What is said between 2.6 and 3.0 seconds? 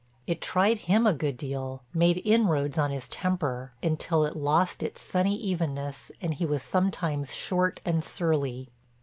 on